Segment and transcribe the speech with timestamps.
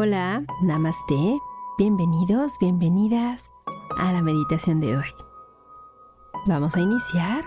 [0.00, 1.40] Hola, namaste.
[1.76, 3.50] Bienvenidos, bienvenidas
[3.98, 5.12] a la meditación de hoy.
[6.46, 7.44] Vamos a iniciar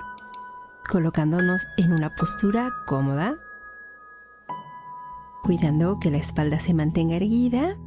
[0.89, 3.37] colocándonos en una postura cómoda,
[5.43, 7.77] cuidando que la espalda se mantenga erguida.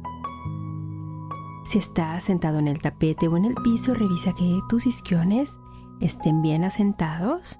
[1.65, 5.59] Si estás sentado en el tapete o en el piso, revisa que tus isquiones
[6.01, 7.59] estén bien asentados.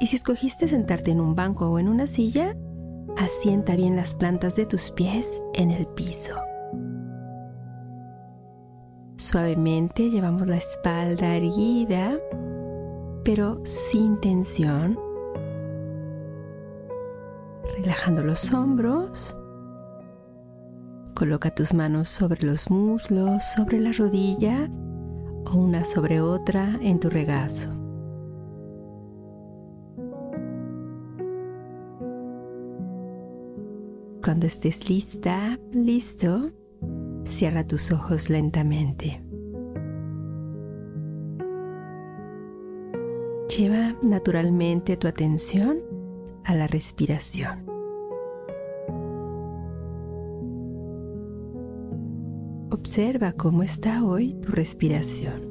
[0.00, 2.54] Y si escogiste sentarte en un banco o en una silla,
[3.18, 6.34] asienta bien las plantas de tus pies en el piso.
[9.16, 12.18] Suavemente llevamos la espalda erguida,
[13.24, 14.98] pero sin tensión.
[17.76, 19.36] Relajando los hombros.
[21.14, 24.70] Coloca tus manos sobre los muslos, sobre las rodillas
[25.44, 27.87] o una sobre otra en tu regazo.
[34.28, 36.50] Cuando estés lista, listo,
[37.24, 39.24] cierra tus ojos lentamente.
[43.56, 45.78] Lleva naturalmente tu atención
[46.44, 47.64] a la respiración.
[52.70, 55.47] Observa cómo está hoy tu respiración.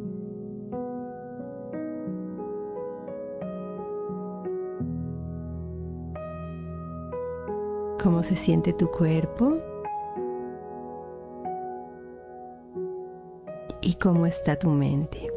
[8.02, 9.58] Cómo se siente tu cuerpo
[13.82, 15.32] y cómo está tu mente.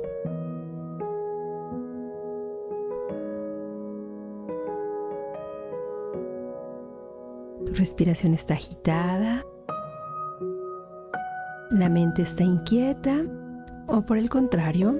[7.67, 9.45] Tu respiración está agitada,
[11.70, 13.24] la mente está inquieta
[13.86, 14.98] o por el contrario,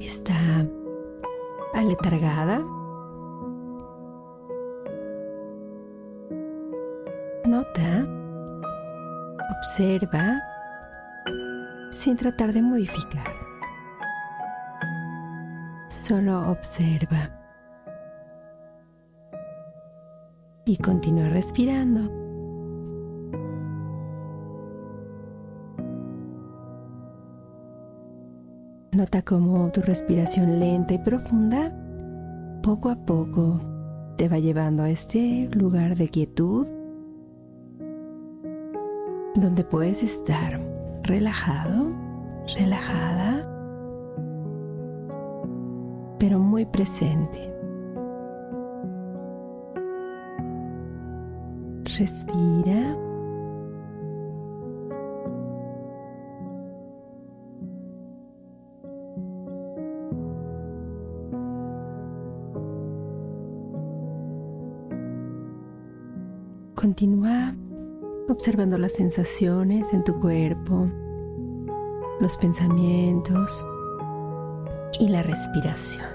[0.00, 0.66] está
[1.74, 2.64] aletargada
[9.74, 10.40] observa
[11.90, 13.26] sin tratar de modificar.
[15.88, 17.28] Solo observa.
[20.64, 22.02] Y continúa respirando.
[28.92, 31.76] Nota cómo tu respiración lenta y profunda
[32.62, 33.60] poco a poco
[34.16, 36.83] te va llevando a este lugar de quietud
[39.34, 40.60] donde puedes estar
[41.02, 41.92] relajado,
[42.56, 43.48] relajada,
[46.18, 47.52] pero muy presente.
[51.98, 52.96] Respira.
[68.28, 70.90] Observando las sensaciones en tu cuerpo,
[72.20, 73.64] los pensamientos
[74.98, 76.13] y la respiración.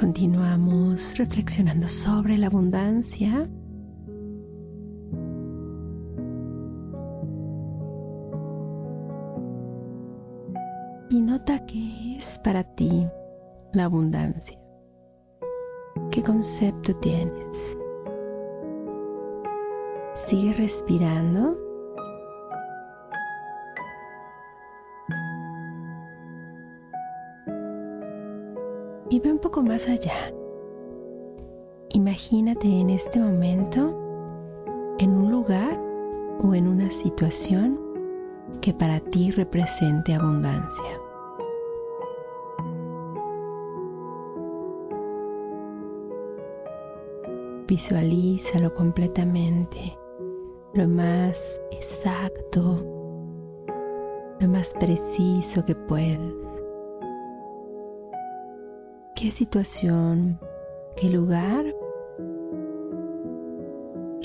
[0.00, 3.46] Continuamos reflexionando sobre la abundancia.
[11.10, 13.06] Y nota qué es para ti
[13.74, 14.58] la abundancia.
[16.10, 17.76] ¿Qué concepto tienes?
[20.14, 21.58] Sigue respirando
[29.22, 30.32] ve un poco más allá.
[31.90, 33.96] Imagínate en este momento
[34.98, 35.80] en un lugar
[36.42, 37.80] o en una situación
[38.60, 41.00] que para ti represente abundancia.
[47.66, 49.96] Visualízalo completamente,
[50.74, 52.84] lo más exacto,
[54.40, 56.59] lo más preciso que puedas
[59.20, 60.40] qué situación,
[60.96, 61.66] qué lugar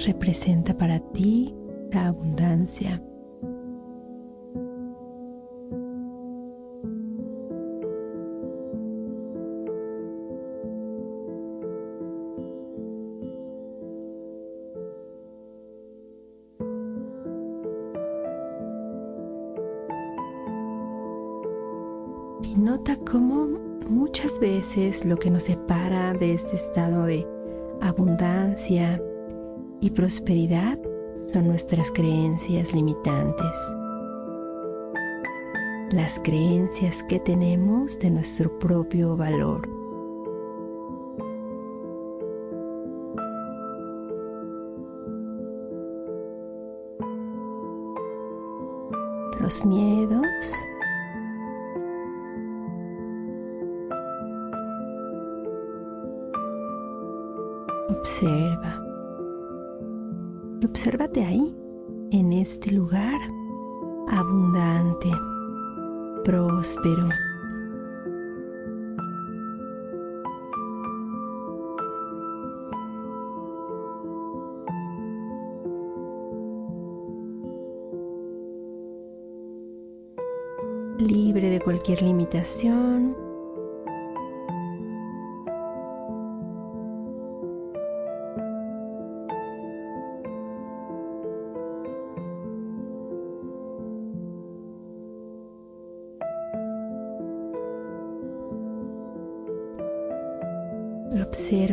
[0.05, 1.53] representa para ti
[1.91, 3.03] la abundancia.
[25.05, 27.25] Lo que nos separa de este estado de
[27.79, 29.01] abundancia
[29.79, 30.77] y prosperidad
[31.31, 33.55] son nuestras creencias limitantes.
[35.91, 39.61] Las creencias que tenemos de nuestro propio valor.
[49.39, 50.25] Los miedos
[58.05, 58.85] Observa.
[60.61, 61.57] Y obsérvate ahí,
[62.11, 63.19] en este lugar
[64.09, 65.09] abundante,
[66.23, 67.09] próspero.
[80.99, 83.24] libre de cualquier limitación,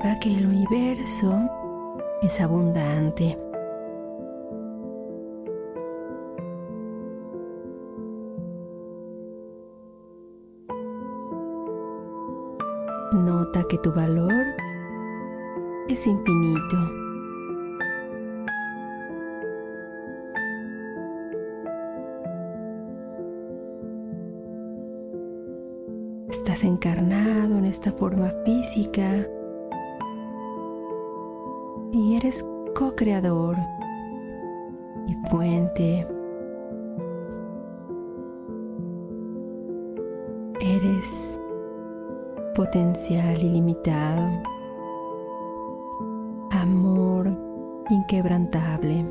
[0.03, 1.33] Observa que el universo
[2.23, 3.39] es abundante.
[13.13, 14.45] Nota que tu valor
[15.89, 16.77] es infinito.
[26.29, 29.29] Estás encarnado en esta forma física
[31.93, 32.45] y eres
[32.75, 33.57] co-creador
[35.07, 36.07] y fuente.
[40.61, 41.41] Eres
[42.55, 44.31] potencial ilimitado,
[46.51, 47.37] amor
[47.91, 49.05] inquebrantable.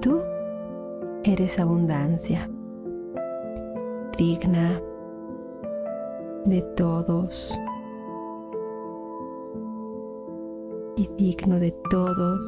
[0.00, 0.20] Tú
[1.22, 2.50] eres abundancia,
[4.16, 4.80] digna
[6.46, 7.52] de todos
[10.98, 12.44] y digno de todos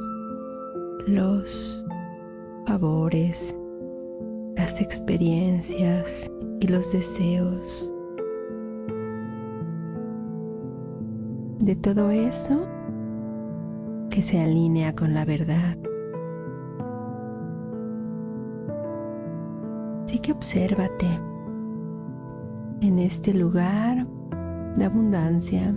[1.06, 1.86] los
[2.66, 3.56] favores,
[4.56, 7.94] las experiencias y los deseos.
[11.60, 12.66] De todo eso
[14.10, 15.78] que se alinea con la verdad.
[20.06, 21.06] Así que obsérvate
[22.80, 24.08] en este lugar
[24.76, 25.72] de abundancia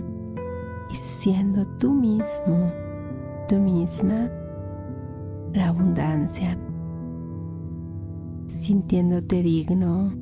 [0.90, 2.72] y siendo tú mismo,
[3.48, 4.30] tú misma,
[5.52, 6.58] la abundancia,
[8.46, 10.12] sintiéndote digno,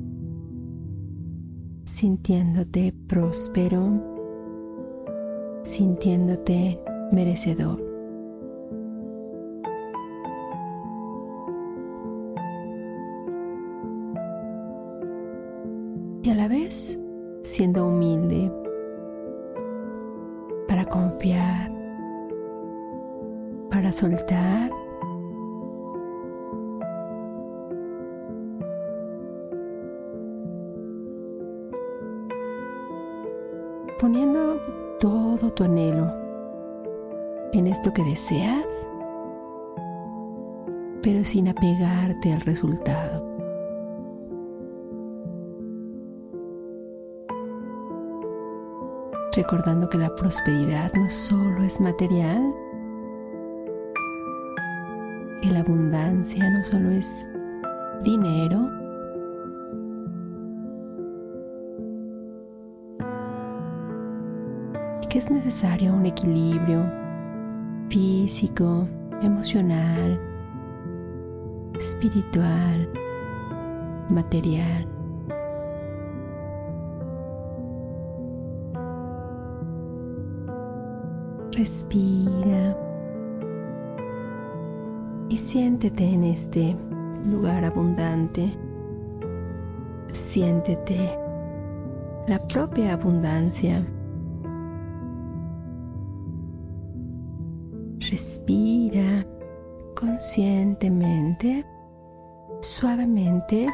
[1.85, 4.01] sintiéndote próspero,
[5.63, 6.79] sintiéndote
[7.11, 7.81] merecedor.
[16.23, 16.97] Y a la vez
[17.43, 17.92] siendo humilde
[24.03, 24.69] soltar.
[33.97, 34.59] Poniendo
[34.99, 36.11] todo tu anhelo
[37.53, 38.65] en esto que deseas,
[41.01, 43.31] pero sin apegarte al resultado.
[49.35, 52.53] recordando que la prosperidad no solo es material,
[55.63, 57.25] abundancia no solo es
[58.03, 58.69] dinero,
[65.09, 66.83] que es necesario un equilibrio
[67.89, 68.87] físico,
[69.21, 70.19] emocional,
[71.79, 72.89] espiritual,
[74.09, 74.85] material.
[81.53, 82.75] Respira
[85.33, 86.75] y siéntete en este
[87.25, 88.55] lugar abundante.
[90.11, 91.17] Siéntete
[92.27, 93.83] la propia abundancia.
[98.11, 99.25] Respira
[99.99, 101.65] conscientemente,
[102.61, 103.67] suavemente,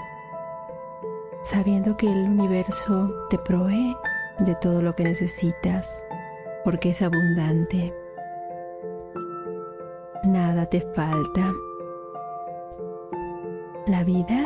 [1.43, 3.97] sabiendo que el universo te provee
[4.45, 6.05] de todo lo que necesitas
[6.63, 7.93] porque es abundante.
[10.69, 11.51] Te falta.
[13.87, 14.45] La vida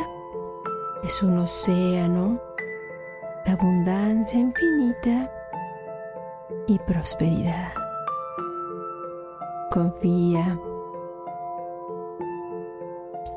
[1.02, 2.40] Es un océano
[3.44, 5.30] de abundancia infinita
[6.66, 7.74] y prosperidad.
[9.70, 10.58] Confía.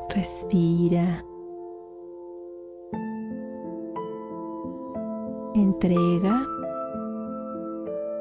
[0.08, 1.26] Respira.
[5.56, 6.48] Entrega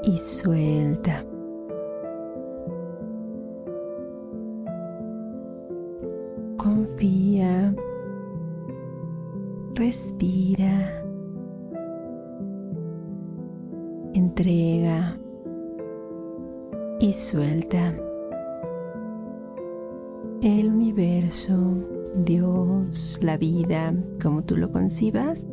[0.02, 1.24] y suelta.
[20.42, 21.56] El universo,
[22.14, 25.48] Dios, la vida, como tú lo concibas,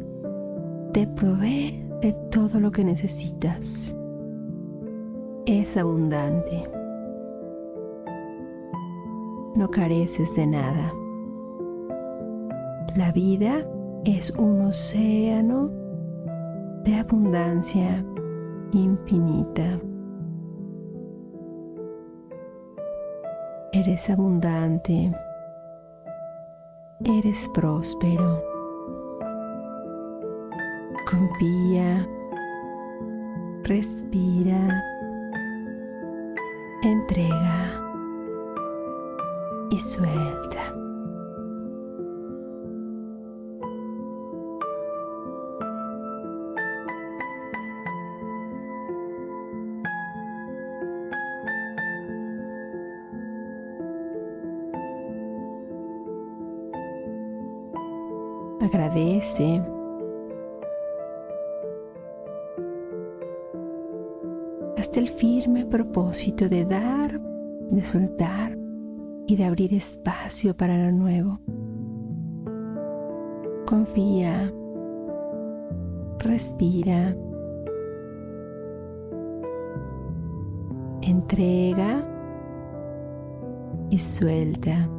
[0.91, 3.95] te provee de todo lo que necesitas.
[5.45, 6.69] Es abundante.
[9.55, 10.93] No careces de nada.
[12.97, 13.65] La vida
[14.03, 15.71] es un océano
[16.83, 18.05] de abundancia
[18.73, 19.79] infinita.
[23.75, 25.11] Eres abundante.
[27.03, 28.39] Eres próspero.
[31.09, 32.07] Confía.
[33.63, 34.83] Respira.
[36.83, 37.81] Entrega.
[39.71, 40.82] Y suelta.
[58.73, 59.61] Agradece.
[64.77, 67.21] Hasta el firme propósito de dar,
[67.69, 68.57] de soltar
[69.27, 71.39] y de abrir espacio para lo nuevo.
[73.67, 74.51] Confía,
[76.19, 77.15] respira,
[81.01, 82.07] entrega
[83.91, 84.89] y suelta.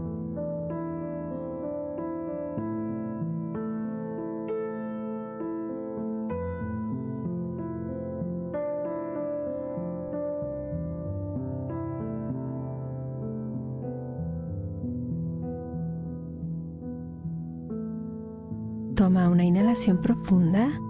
[19.05, 20.81] Toma una inhalación profunda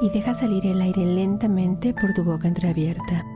[0.00, 3.26] y deja salir el aire lentamente por tu boca entreabierta.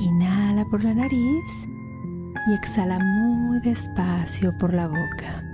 [0.00, 1.68] Inhala por la nariz
[2.46, 5.44] y exhala muy despacio por la boca.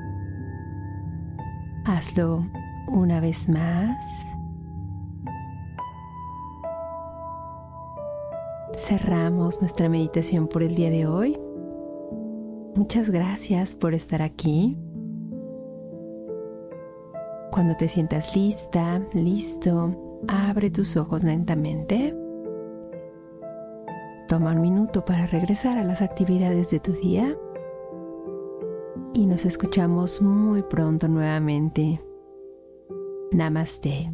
[1.85, 2.47] Hazlo
[2.87, 4.25] una vez más.
[8.77, 11.37] Cerramos nuestra meditación por el día de hoy.
[12.77, 14.79] Muchas gracias por estar aquí.
[17.61, 19.95] Cuando te sientas lista, listo,
[20.29, 22.17] abre tus ojos lentamente.
[24.29, 27.37] Toma un minuto para regresar a las actividades de tu día
[29.13, 32.03] y nos escuchamos muy pronto nuevamente.
[33.31, 34.11] Namaste.